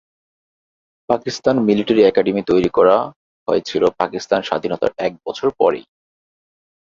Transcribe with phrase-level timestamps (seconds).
[1.09, 2.97] Pakistan military academy তৈরি করা
[3.47, 5.85] হয়েছিলো পাকিস্তানের স্বাধীনতার এক বছর পরেই।